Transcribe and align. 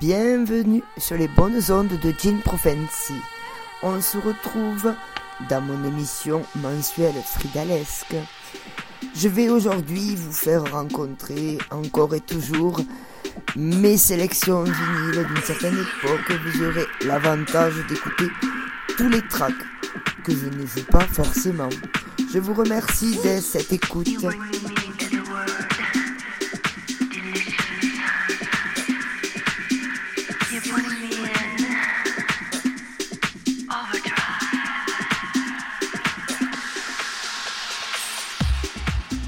Bienvenue 0.00 0.82
sur 0.98 1.16
les 1.16 1.28
bonnes 1.28 1.60
ondes 1.70 1.88
de 1.88 2.12
Jean 2.18 2.40
Profancy. 2.44 3.14
On 3.82 4.00
se 4.00 4.18
retrouve 4.18 4.94
dans 5.48 5.60
mon 5.60 5.84
émission 5.84 6.42
mensuelle 6.56 7.14
Fridalesque. 7.24 8.16
Je 9.18 9.28
vais 9.28 9.48
aujourd'hui 9.48 10.14
vous 10.14 10.32
faire 10.32 10.70
rencontrer 10.72 11.56
encore 11.70 12.14
et 12.14 12.20
toujours 12.20 12.78
mes 13.56 13.96
sélections 13.96 14.64
vinyles 14.64 15.26
d'une 15.26 15.42
certaine 15.42 15.74
époque. 15.74 16.38
Vous 16.44 16.64
aurez 16.64 16.84
l'avantage 17.06 17.74
d'écouter 17.88 18.26
tous 18.98 19.08
les 19.08 19.22
tracks 19.22 19.54
que 20.22 20.32
je 20.32 20.46
ne 20.46 20.66
joue 20.66 20.84
pas 20.90 21.00
forcément. 21.00 21.70
Je 22.30 22.38
vous 22.38 22.52
remercie 22.52 23.16
de 23.24 23.40
cette 23.40 23.72
écoute. 23.72 24.26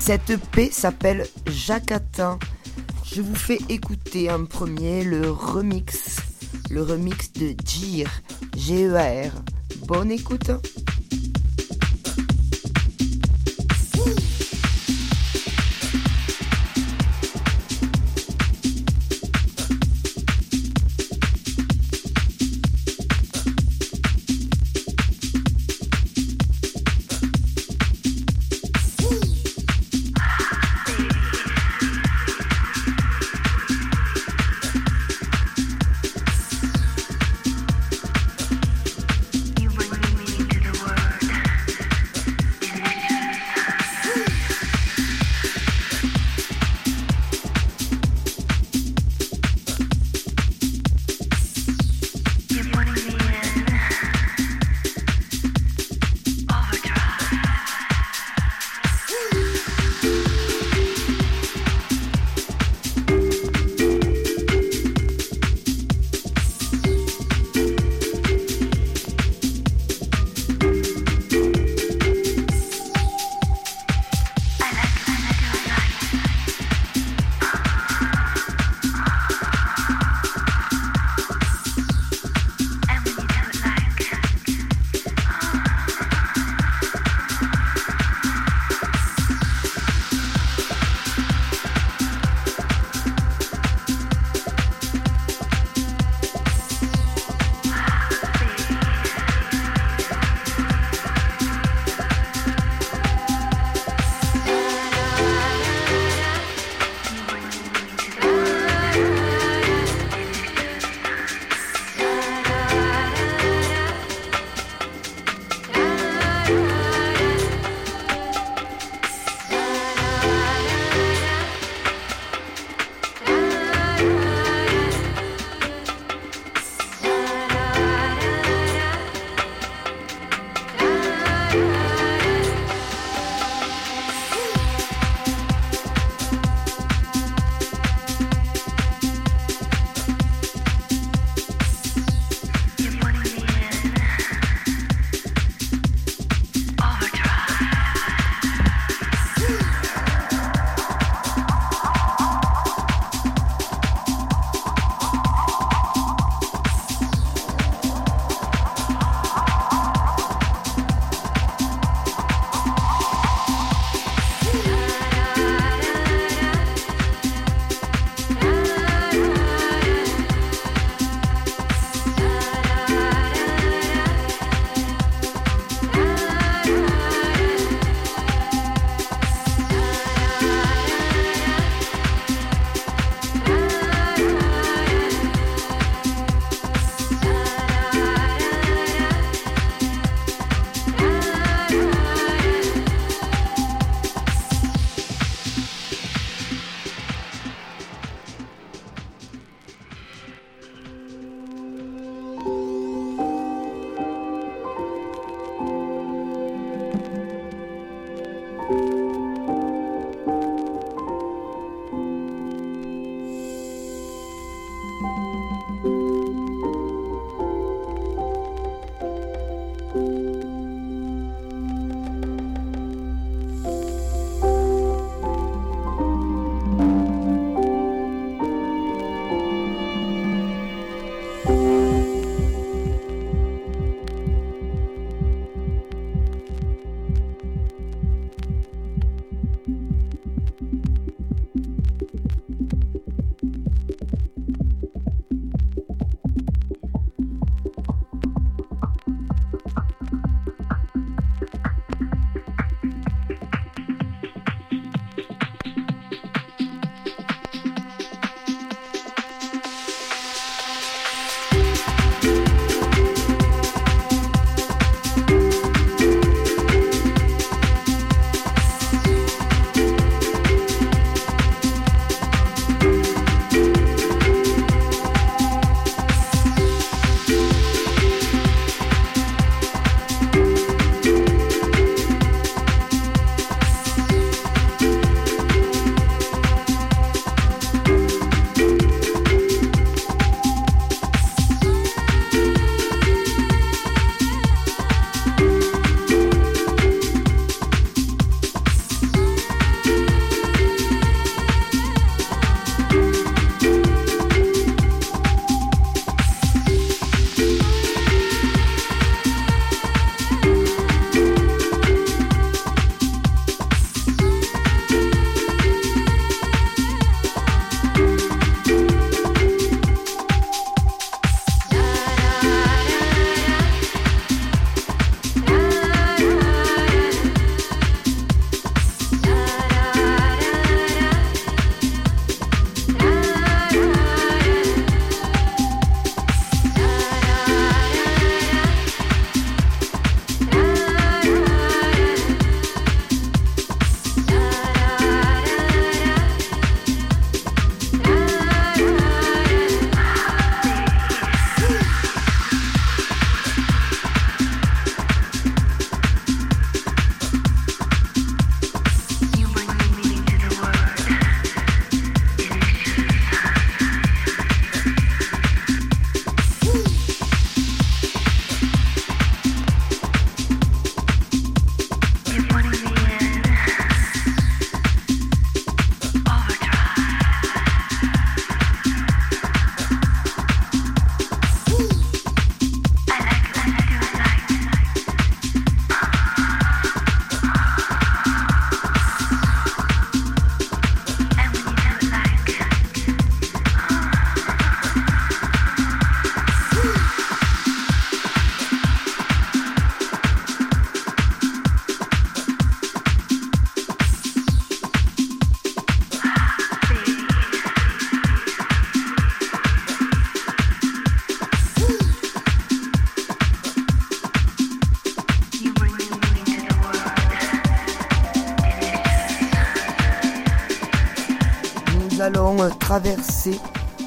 Cette 0.08 0.38
paix 0.52 0.70
s'appelle 0.72 1.26
Jacatin. 1.46 2.38
Je 3.04 3.20
vous 3.20 3.34
fais 3.34 3.58
écouter 3.68 4.30
en 4.30 4.46
premier 4.46 5.04
le 5.04 5.30
remix, 5.30 6.16
le 6.70 6.82
remix 6.82 7.30
de 7.34 7.54
Gir, 7.62 8.08
G-E-A-R. 8.56 9.32
Bonne 9.86 10.10
écoute. 10.10 10.50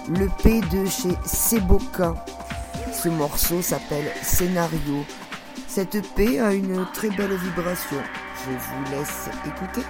Le 0.10 0.28
P 0.44 0.62
de 0.62 0.86
chez 0.86 1.16
Seboka. 1.26 2.14
Ce 2.94 3.10
morceau 3.10 3.62
s'appelle 3.62 4.12
Scénario. 4.22 5.06
Cette 5.68 6.02
P 6.16 6.40
a 6.40 6.54
une 6.54 6.86
très 6.94 7.10
belle 7.10 7.36
vibration. 7.36 7.98
Je 8.46 8.52
vous 8.52 8.92
laisse 8.92 9.30
écouter. 9.46 9.86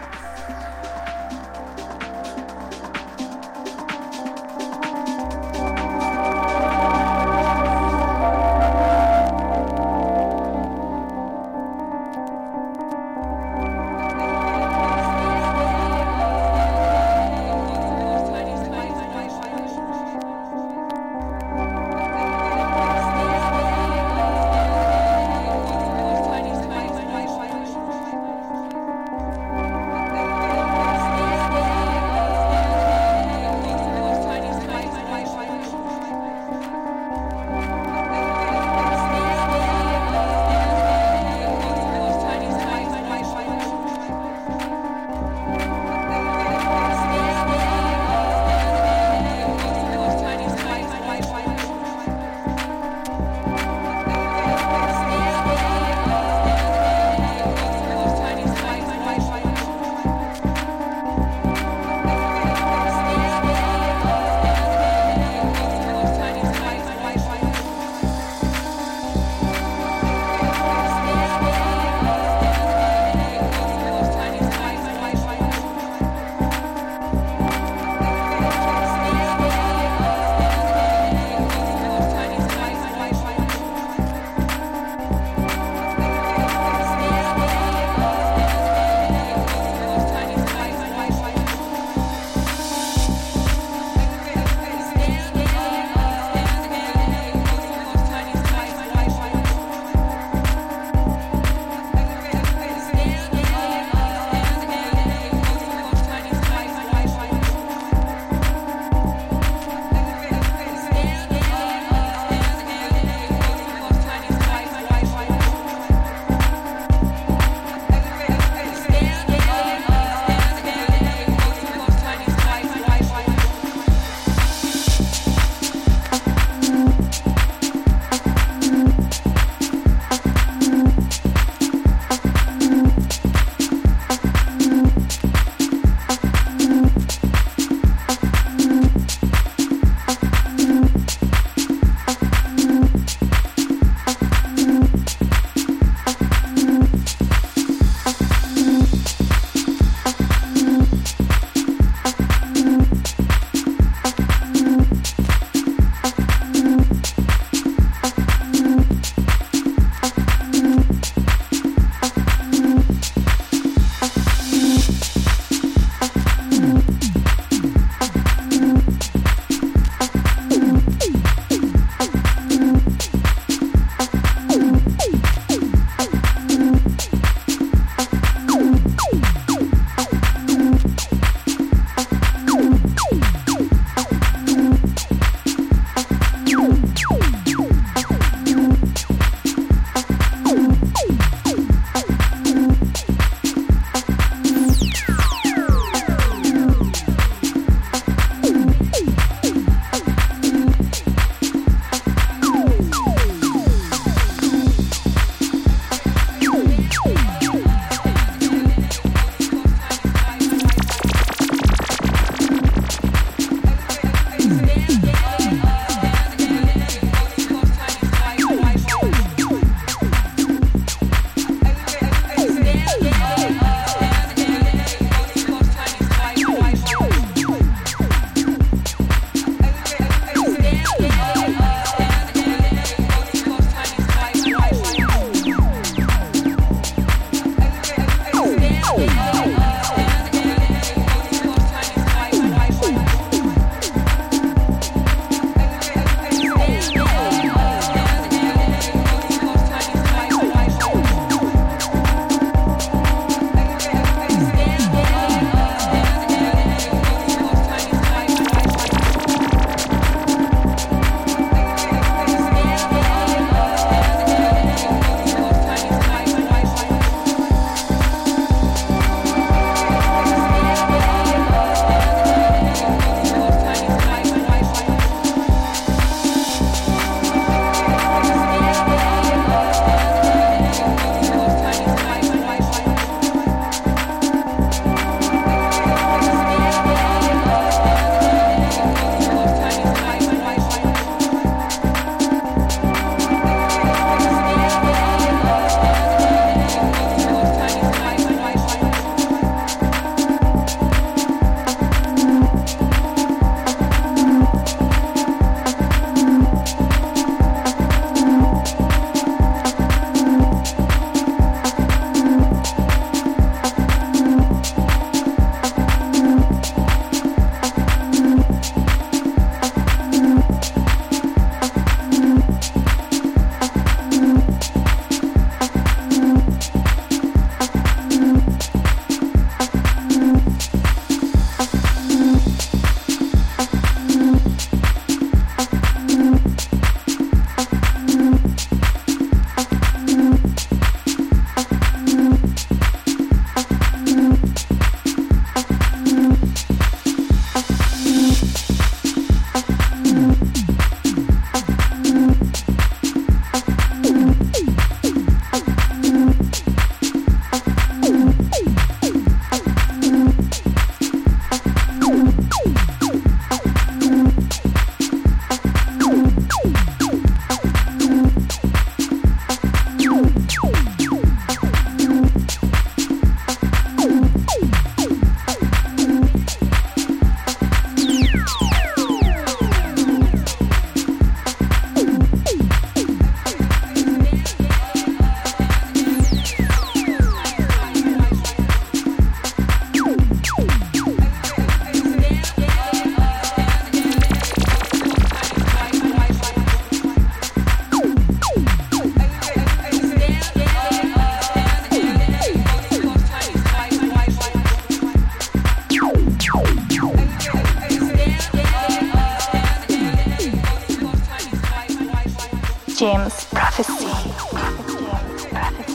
James 413.01 413.45
Prophecy. 413.45 414.05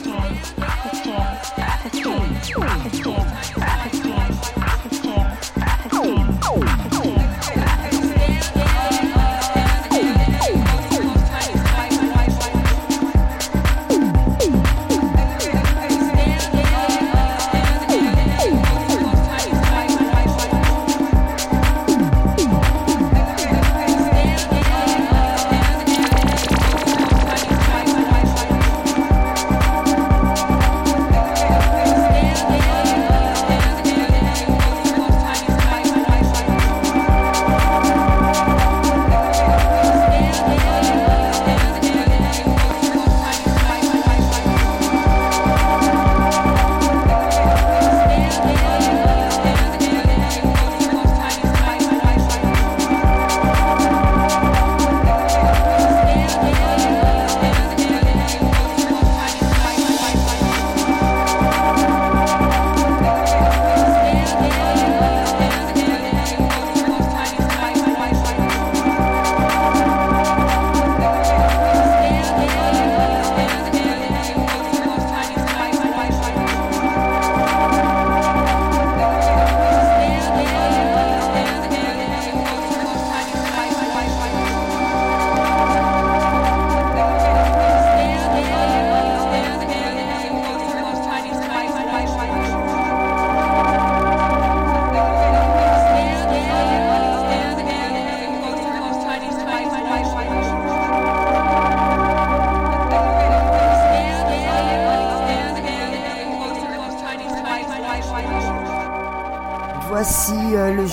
James, 0.03 0.51
Prophet 0.57 1.03
James, 1.93 2.49
Prophet 2.51 2.91
James, 3.01 3.36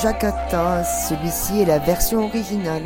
Jakarta, 0.05 0.85
celui-ci 0.85 1.63
est 1.63 1.65
la 1.65 1.79
version 1.79 2.27
originale. 2.27 2.83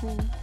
cool. 0.00 0.39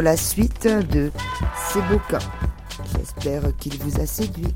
la 0.00 0.16
suite 0.16 0.66
de 0.66 1.10
C'est 1.68 1.82
beaux 1.88 2.00
cas. 2.08 2.18
J'espère 2.96 3.42
qu'il 3.58 3.78
vous 3.82 4.00
a 4.00 4.06
séduit. 4.06 4.54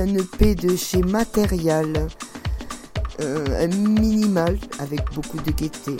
Un 0.00 0.14
EP 0.14 0.54
de 0.54 0.76
chez 0.76 1.02
Material, 1.02 2.08
euh, 3.20 3.68
minimal 3.68 4.58
avec 4.78 5.00
beaucoup 5.14 5.36
de 5.38 5.50
gaieté. 5.50 5.96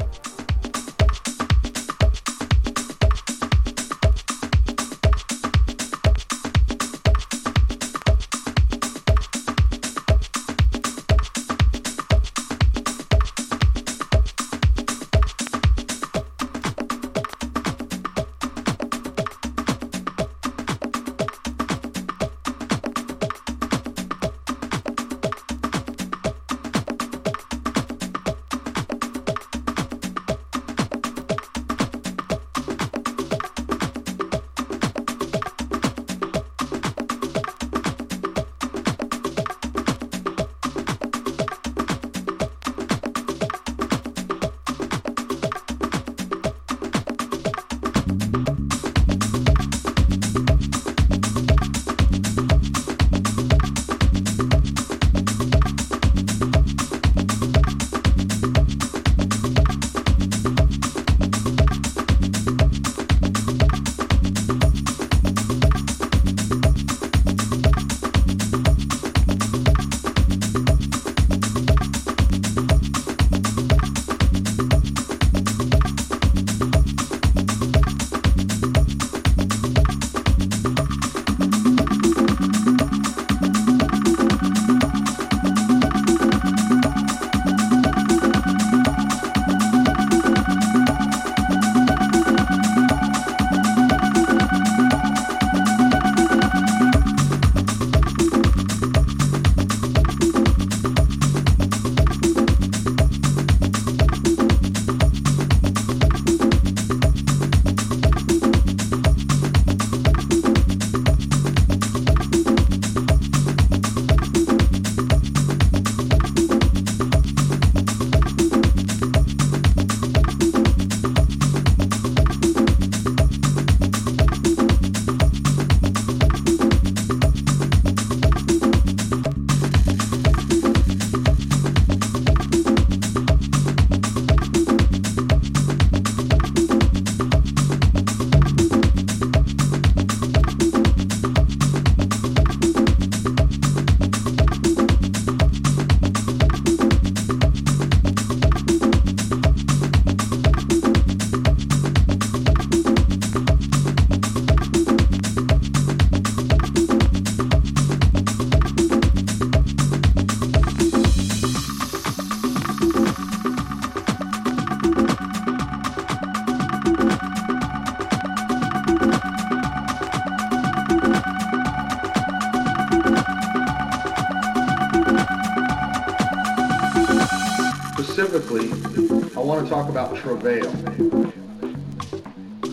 Travail. 180.17 180.71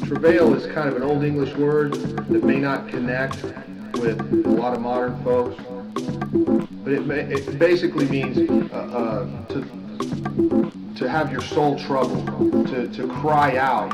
Travail 0.06 0.54
is 0.54 0.66
kind 0.74 0.90
of 0.90 0.96
an 0.96 1.04
old 1.04 1.24
English 1.24 1.54
word 1.56 1.94
that 1.94 2.44
may 2.44 2.60
not 2.60 2.88
connect 2.88 3.44
with 3.96 4.20
a 4.46 4.50
lot 4.50 4.74
of 4.74 4.82
modern 4.82 5.22
folks, 5.24 5.62
but 6.84 6.94
it, 6.94 7.06
may, 7.06 7.20
it 7.22 7.60
basically 7.60 8.08
means 8.08 8.38
uh, 8.72 8.76
uh, 8.76 9.46
to, 9.48 10.72
to 10.96 11.10
have 11.10 11.32
your 11.32 11.42
soul 11.42 11.78
troubled, 11.78 12.28
to, 12.68 12.88
to 12.90 13.08
cry 13.08 13.58
out. 13.58 13.94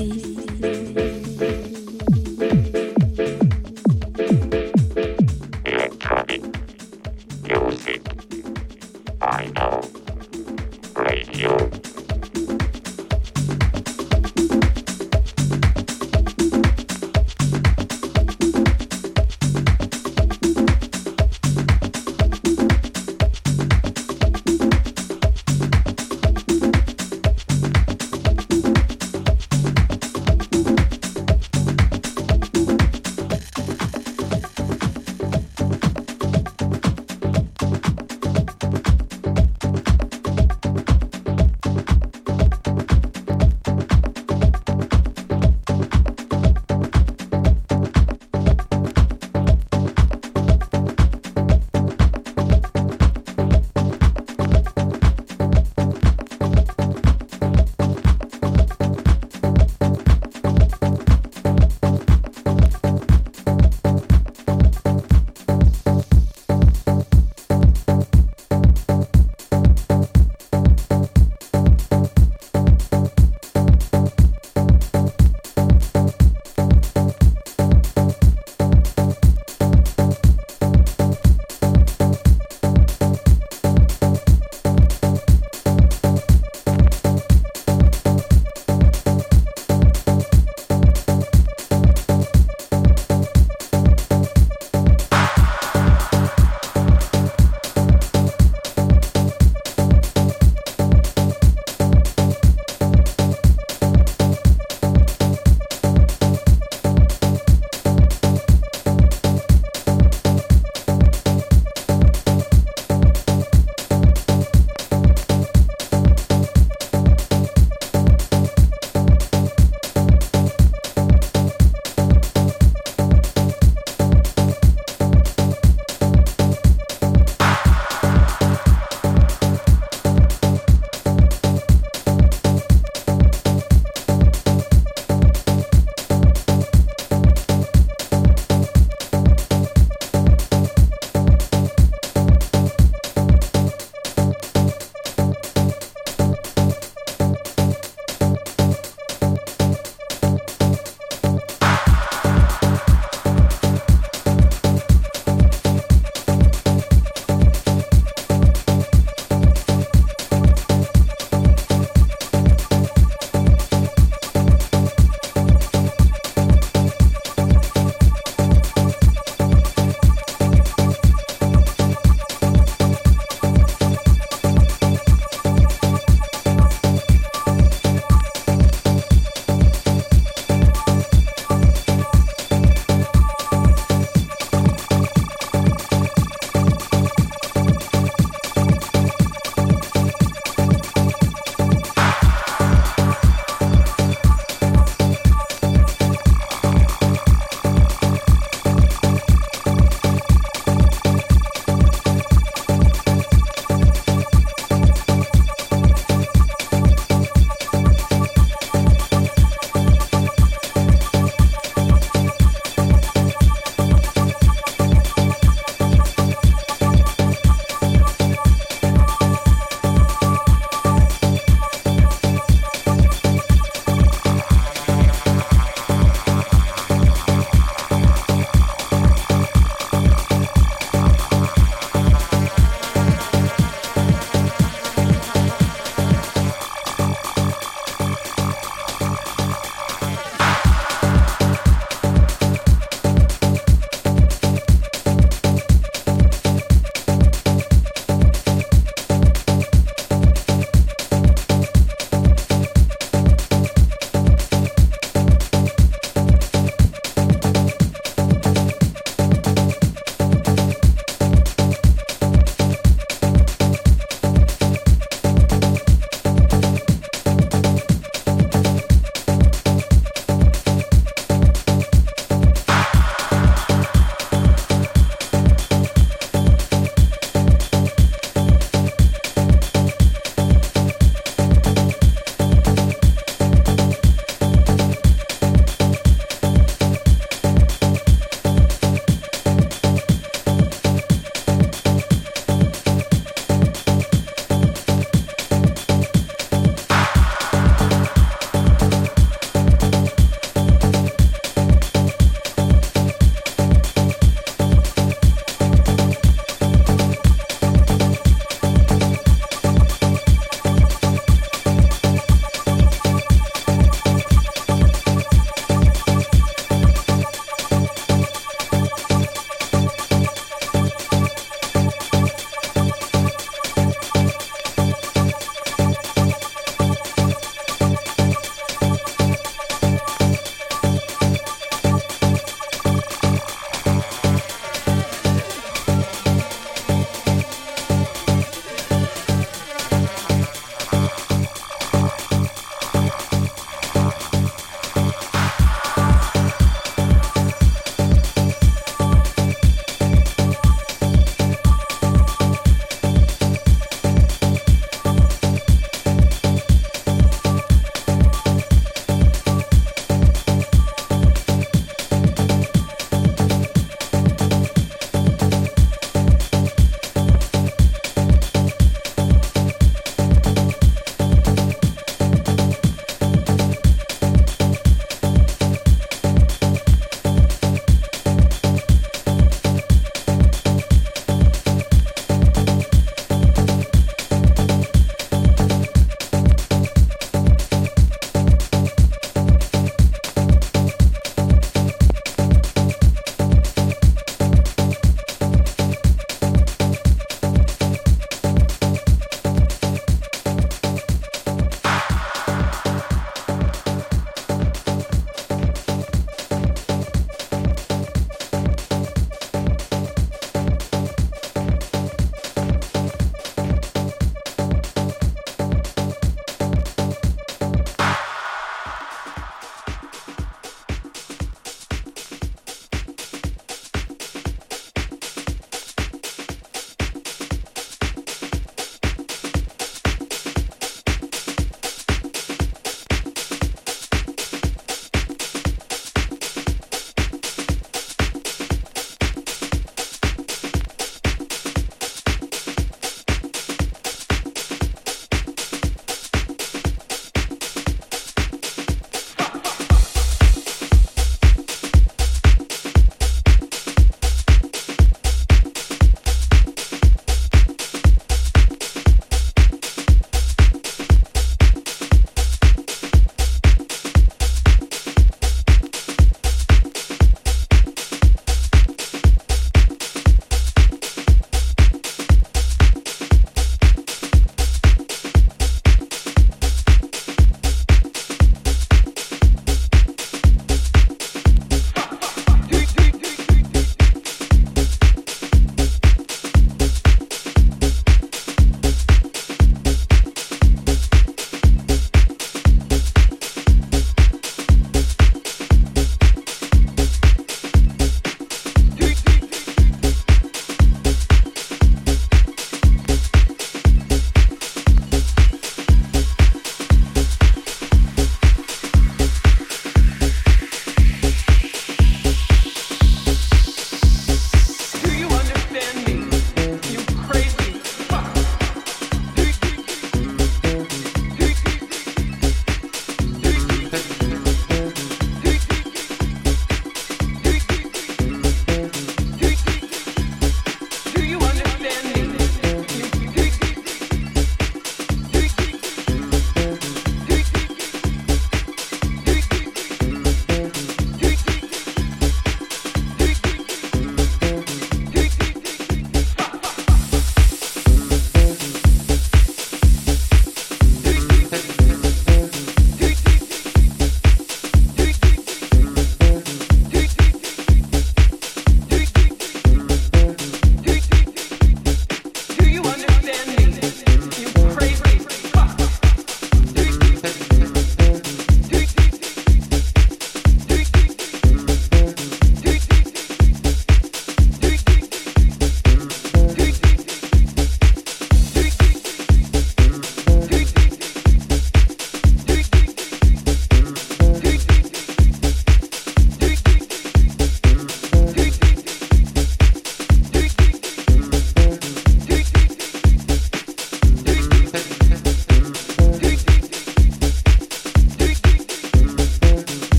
feliz. 0.00 0.29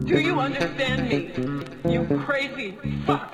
Do 0.00 0.18
you 0.20 0.40
understand 0.40 1.08
me? 1.08 1.32
You 1.90 2.06
crazy 2.24 2.78
fuck. 3.06 3.30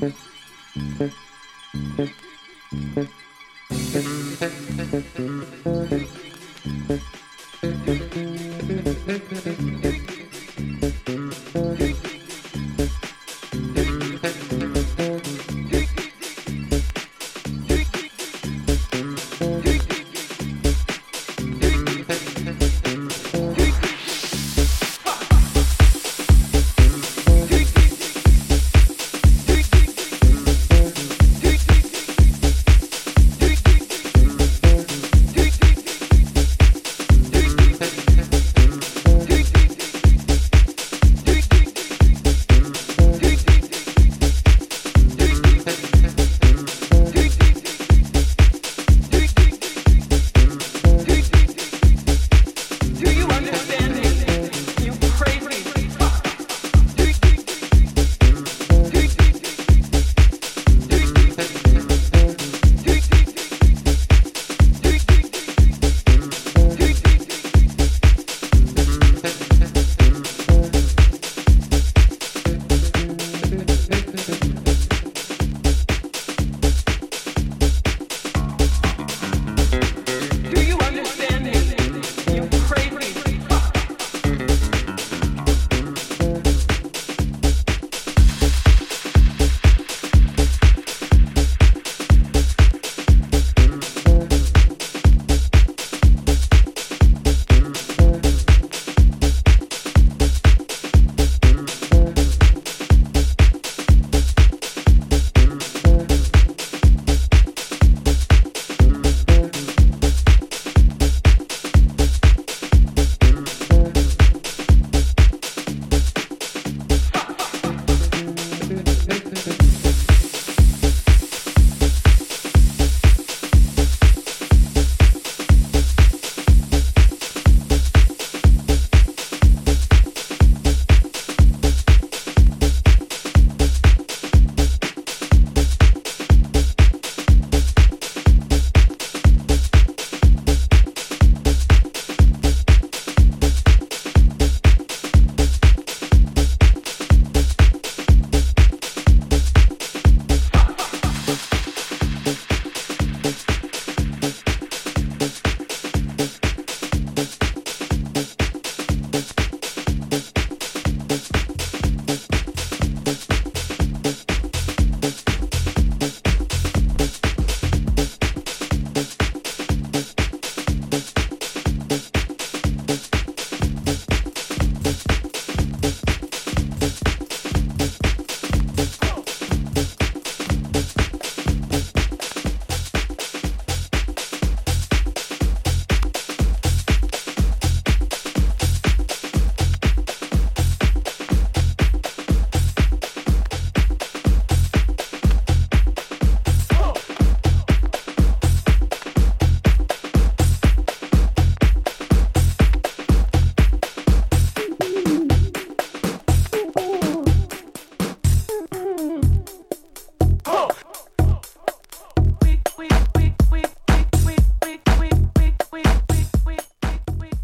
Fuck. 0.00 0.14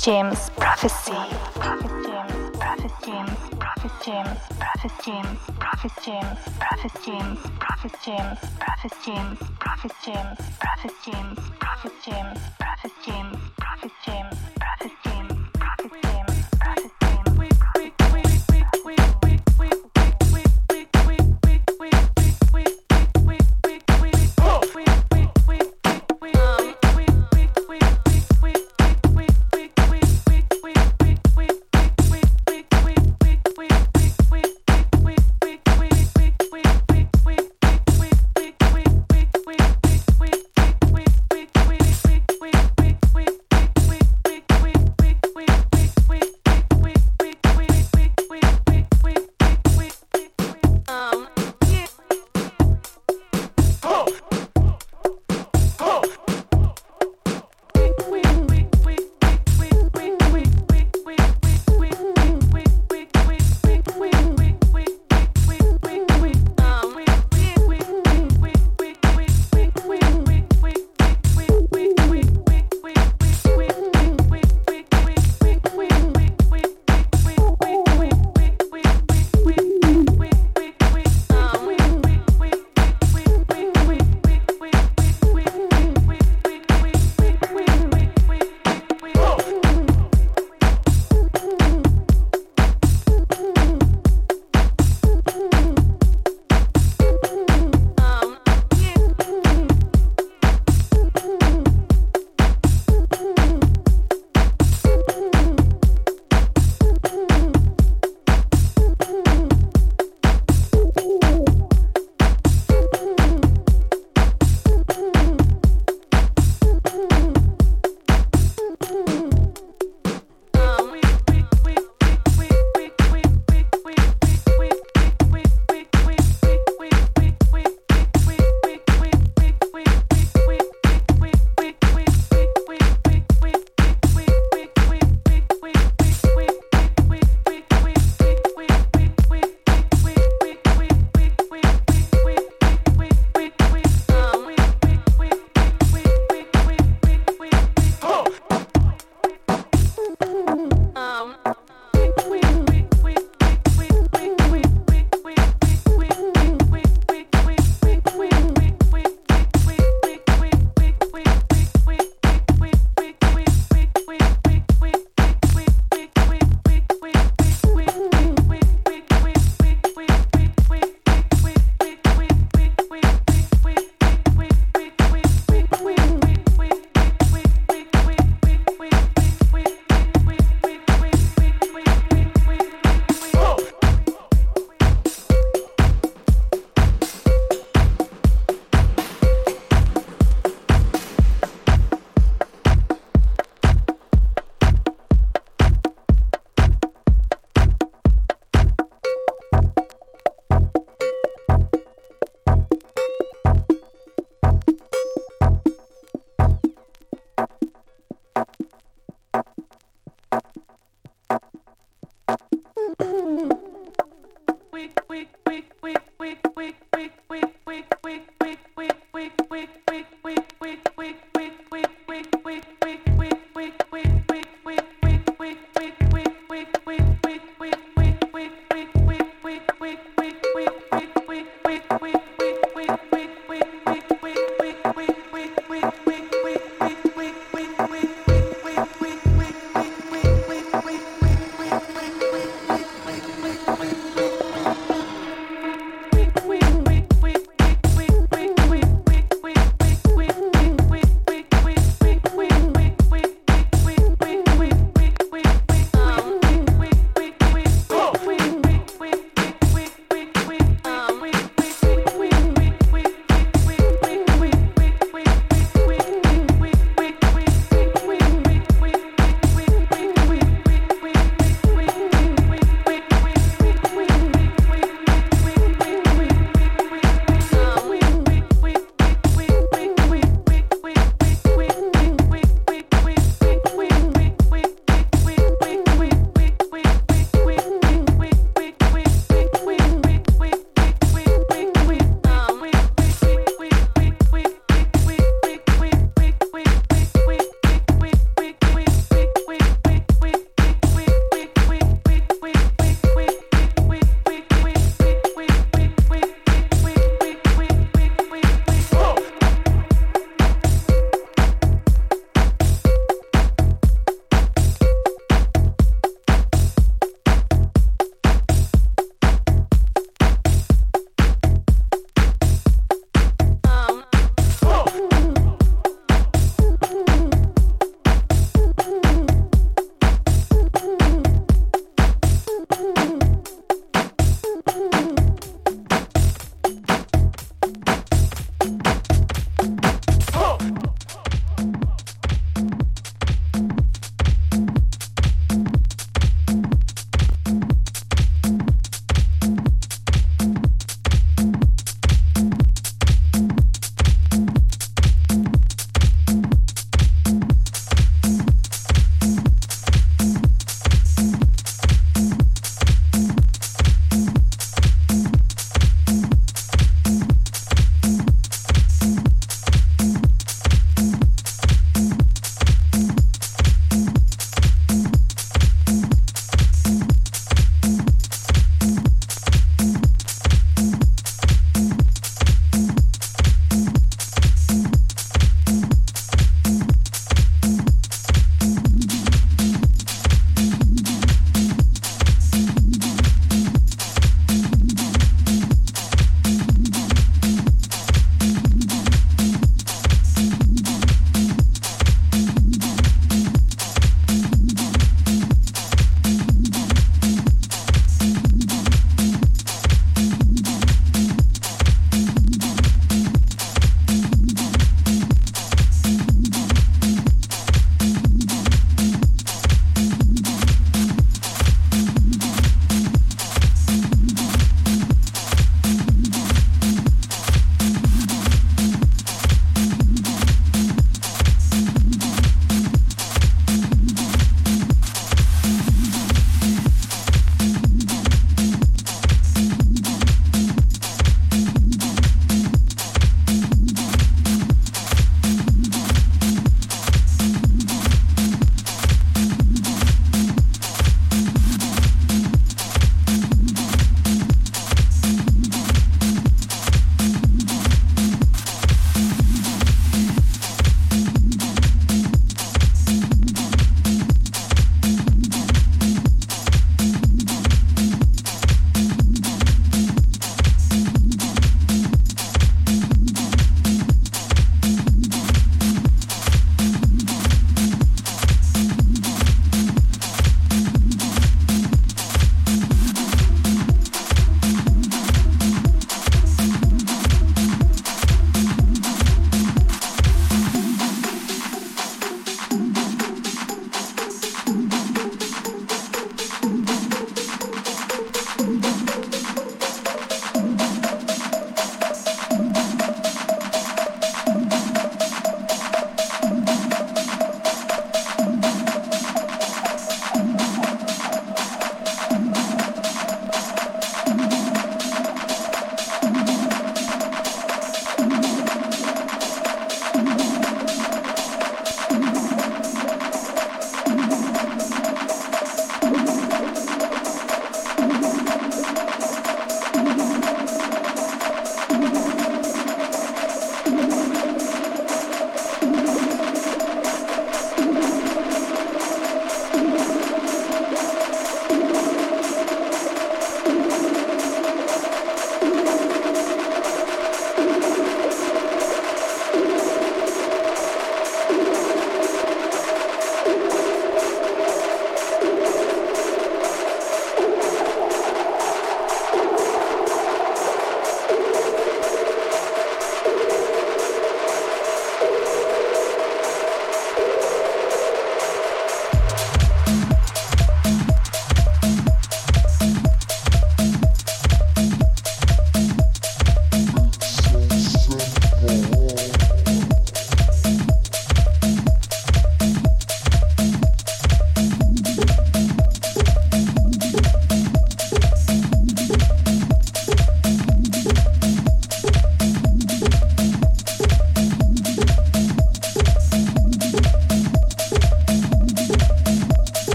James 0.00 0.48
Prophecy. 0.56 1.12
Prophet 1.54 1.90
James, 2.06 2.56
Prophet 2.56 2.92
James, 3.04 3.36
Prophet 3.58 3.92
James, 4.02 4.38
Prophet 4.58 4.92
James, 5.04 5.38
Prophet 5.58 5.92
James, 6.04 6.38
Prophet 6.58 6.92
James, 7.04 7.38
Prophet 7.58 7.92
James, 8.02 8.38
Prophet 8.64 8.92
James, 9.04 9.38
Prophet 9.58 9.92
James, 10.04 10.38
Prophet 10.40 10.92
James, 11.04 11.38
Prophet 11.60 11.92
James, 12.04 12.38
Prophet 12.58 12.92
James, 13.04 13.38
Prophet 13.58 13.92
James, 14.06 14.36
Prophet 14.56 14.92
James, 15.04 15.29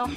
Rough, 0.00 0.16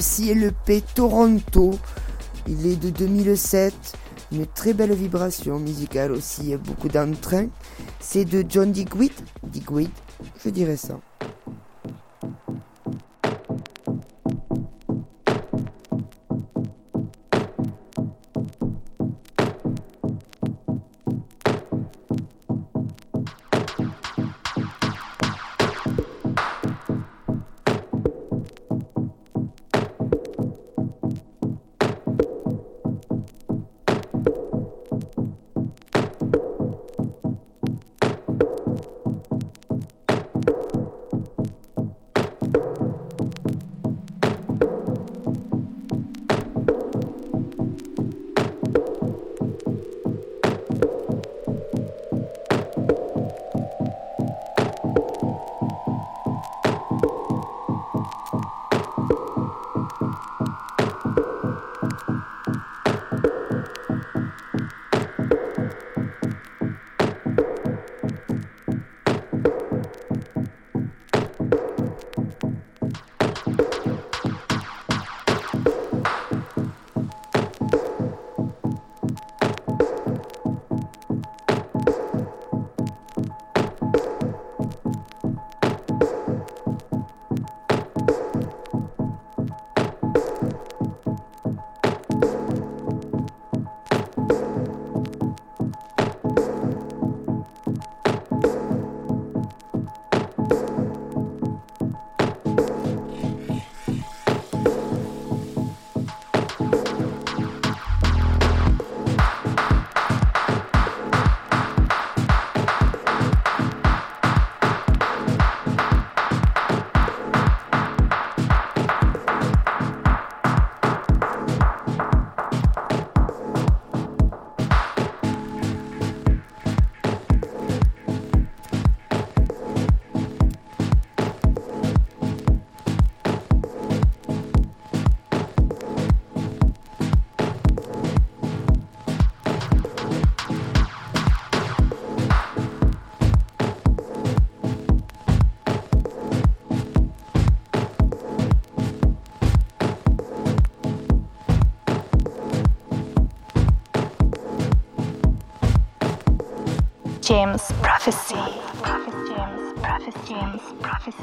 Ceci 0.00 0.30
est 0.30 0.34
le 0.34 0.50
P 0.50 0.82
Toronto. 0.94 1.78
Il 2.48 2.66
est 2.66 2.76
de 2.76 2.88
2007. 2.88 3.74
Une 4.32 4.46
très 4.46 4.72
belle 4.72 4.94
vibration 4.94 5.58
musicale 5.58 6.12
aussi, 6.12 6.56
beaucoup 6.56 6.88
d'entrain. 6.88 7.48
C'est 7.98 8.24
de 8.24 8.42
John 8.48 8.72
Digweed. 8.72 9.12
Digweed, 9.42 9.90
je 10.42 10.48
dirais 10.48 10.78
ça. 10.78 10.98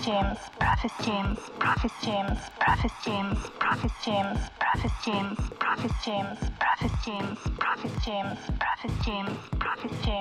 James, 0.07 0.39
Prophet 0.57 0.91
James, 1.03 1.39
Prophet 1.59 1.91
James, 2.01 2.39
Prophet 2.61 2.91
James, 3.03 3.39
Prophet 3.59 3.91
James, 4.05 4.39
Prophet 4.57 4.91
James, 5.03 5.37
Prophet 5.59 5.91
James, 6.05 6.39
Prophet 6.61 6.91
James, 7.03 7.39
Prophet 7.59 7.91
James, 8.05 8.39
Prophet 8.57 8.91
James, 9.03 9.37
Prophet 9.59 9.91
James, 10.05 10.16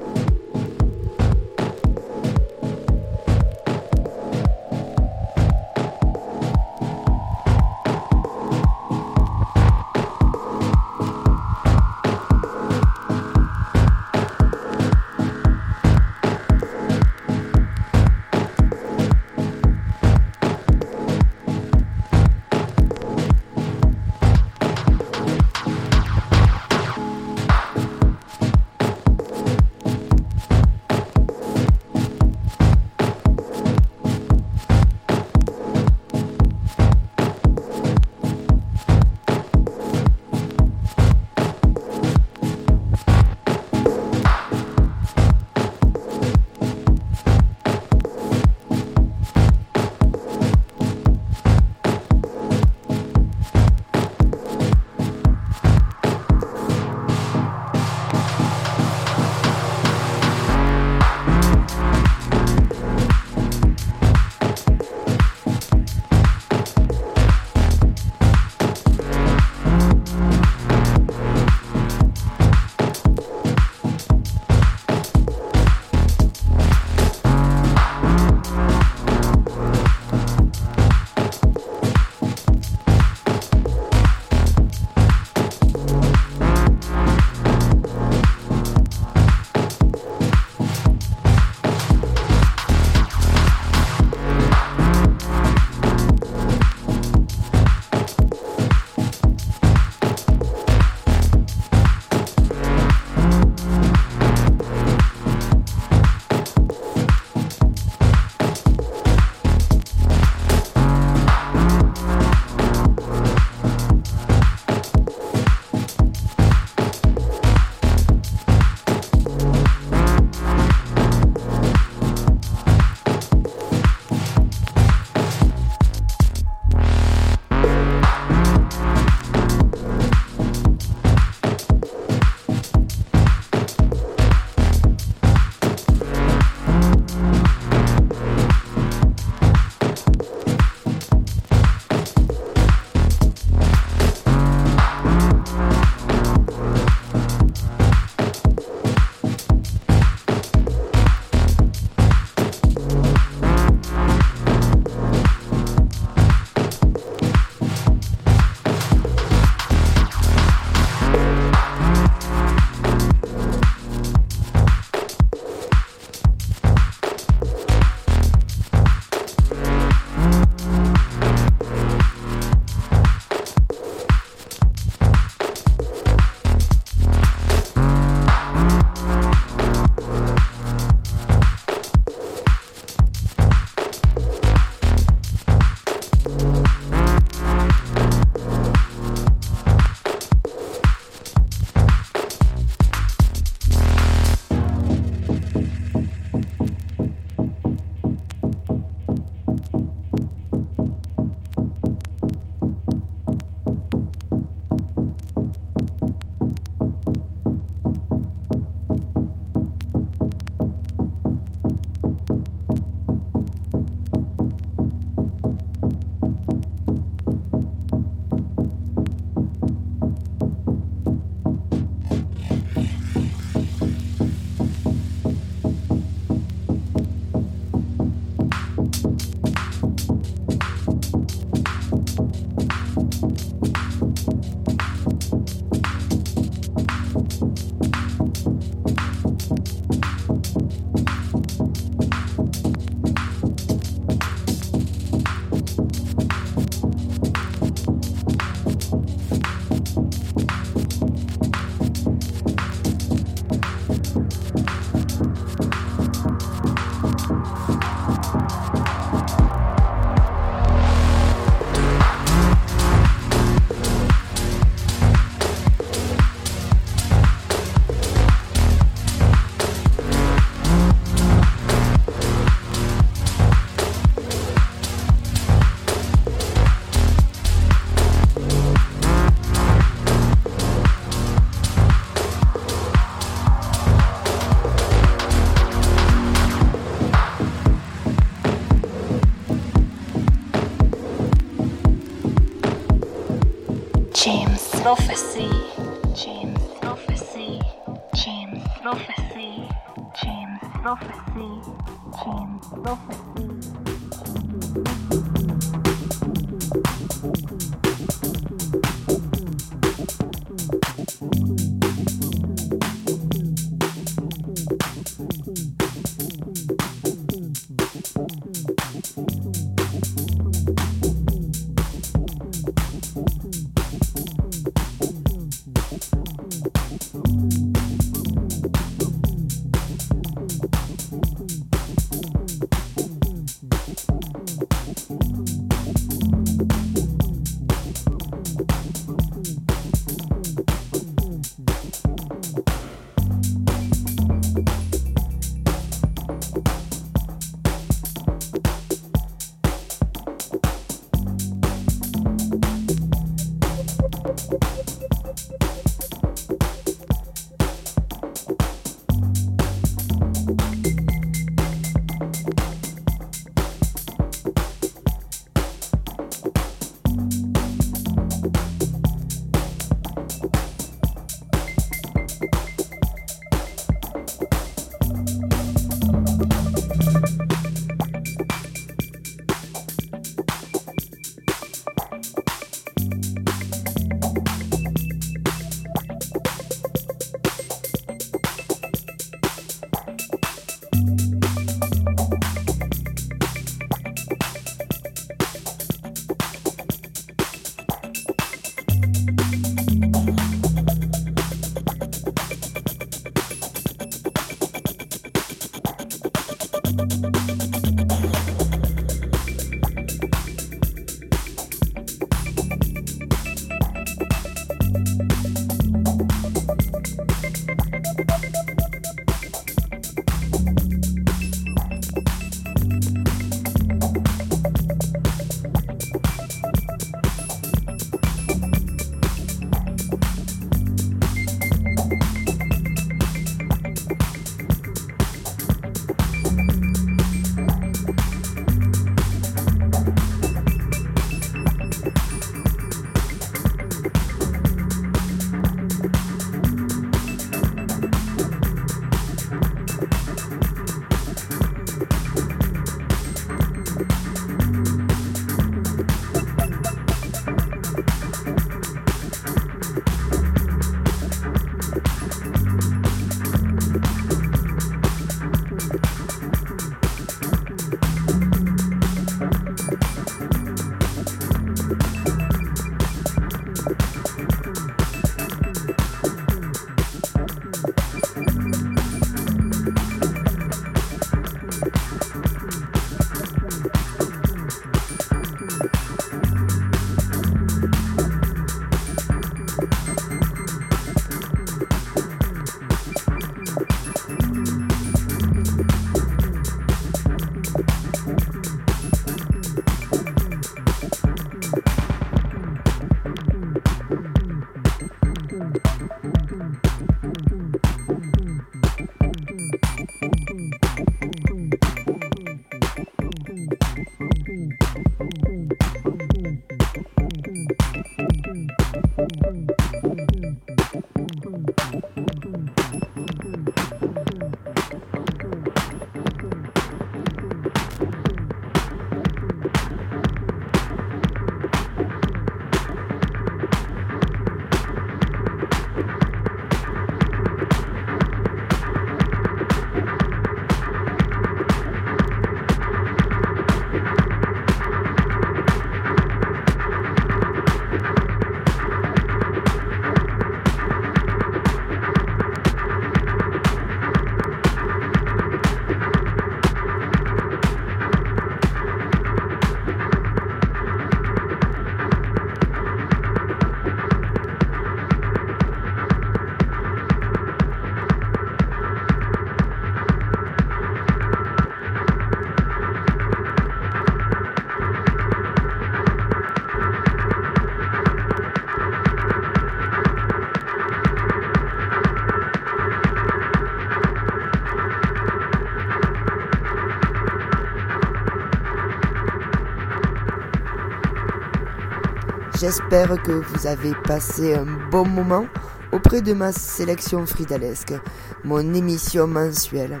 J'espère 592.66 593.22
que 593.22 593.30
vous 593.30 593.68
avez 593.68 593.92
passé 593.94 594.56
un 594.56 594.66
bon 594.90 595.06
moment 595.06 595.46
auprès 595.92 596.20
de 596.20 596.32
ma 596.32 596.50
sélection 596.50 597.24
fridalesque, 597.24 597.94
mon 598.42 598.74
émission 598.74 599.28
mensuelle. 599.28 600.00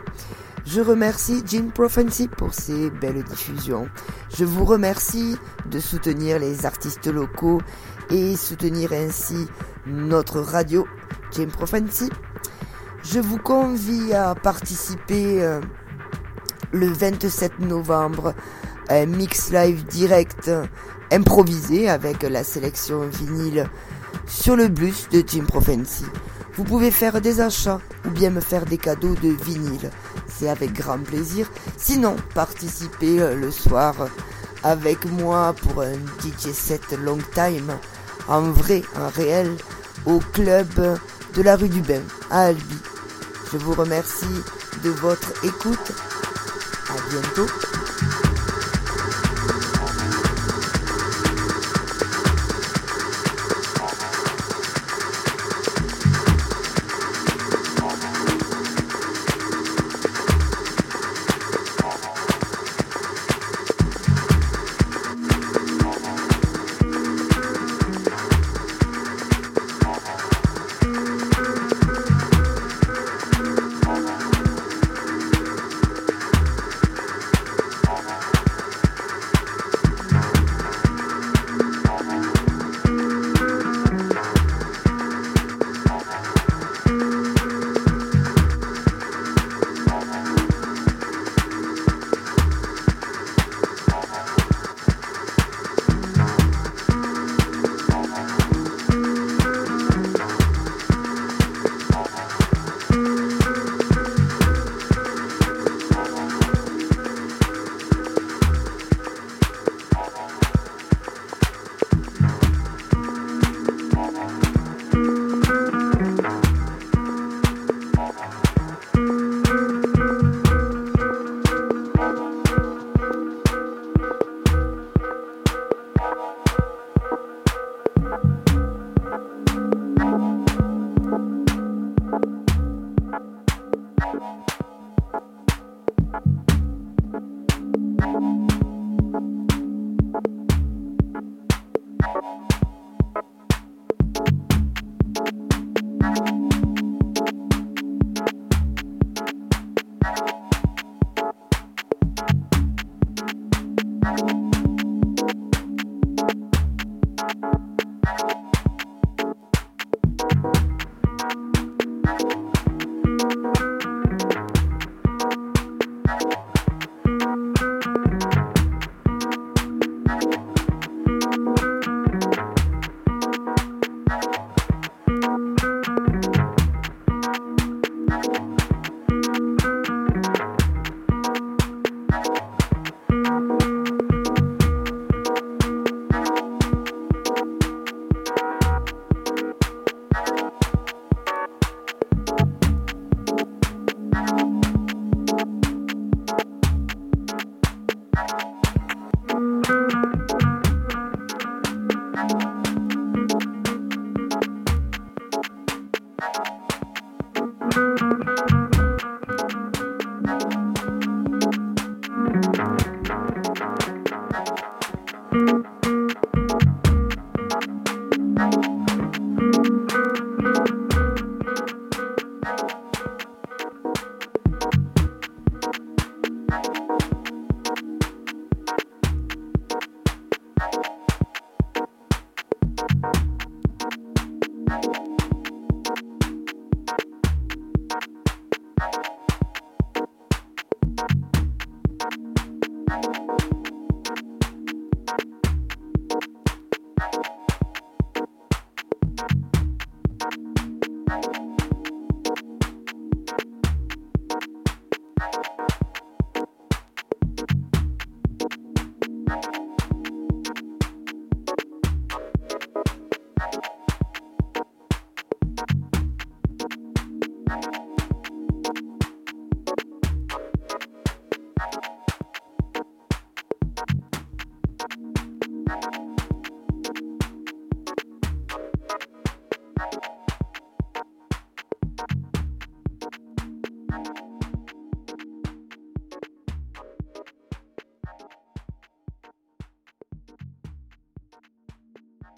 Je 0.66 0.80
remercie 0.80 1.44
Jean 1.46 1.70
Prophecy 1.70 2.26
pour 2.26 2.52
ses 2.54 2.90
belles 2.90 3.22
diffusions. 3.22 3.88
Je 4.36 4.44
vous 4.44 4.64
remercie 4.64 5.36
de 5.70 5.78
soutenir 5.78 6.40
les 6.40 6.66
artistes 6.66 7.06
locaux 7.06 7.60
et 8.10 8.34
soutenir 8.34 8.92
ainsi 8.92 9.46
notre 9.86 10.40
radio 10.40 10.88
Jean 11.30 11.46
Prophecy. 11.46 12.10
Je 13.04 13.20
vous 13.20 13.38
convie 13.38 14.12
à 14.12 14.34
participer 14.34 15.40
euh, 15.40 15.60
le 16.72 16.88
27 16.88 17.60
novembre 17.60 18.34
à 18.88 18.96
un 18.96 19.06
mix 19.06 19.52
live 19.52 19.84
direct 19.84 20.50
improvisé 21.16 21.88
avec 21.88 22.22
la 22.22 22.44
sélection 22.44 23.00
vinyle 23.08 23.68
sur 24.26 24.54
le 24.54 24.68
bus 24.68 25.08
de 25.10 25.22
Jim 25.26 25.44
Prophecy. 25.48 26.04
Vous 26.54 26.64
pouvez 26.64 26.90
faire 26.90 27.20
des 27.20 27.40
achats 27.40 27.80
ou 28.06 28.10
bien 28.10 28.30
me 28.30 28.40
faire 28.40 28.66
des 28.66 28.78
cadeaux 28.78 29.14
de 29.14 29.30
vinyle. 29.44 29.90
C'est 30.28 30.48
avec 30.48 30.72
grand 30.74 30.98
plaisir. 30.98 31.50
Sinon, 31.76 32.16
participez 32.34 33.20
euh, 33.20 33.34
le 33.34 33.50
soir 33.50 33.94
avec 34.62 35.04
moi 35.06 35.54
pour 35.54 35.82
un 35.82 35.94
DJ 36.20 36.52
set 36.52 36.92
long 37.02 37.18
time 37.34 37.72
en 38.28 38.42
vrai, 38.42 38.82
en 38.96 39.08
réel, 39.08 39.56
au 40.04 40.18
club 40.32 40.98
de 41.34 41.42
la 41.42 41.56
rue 41.56 41.68
du 41.68 41.80
Bain 41.80 42.02
à 42.30 42.46
Albi. 42.46 42.78
Je 43.52 43.58
vous 43.58 43.74
remercie 43.74 44.42
de 44.82 44.90
votre 44.90 45.32
écoute. 45.44 45.92
À 46.88 47.10
bientôt. 47.10 47.75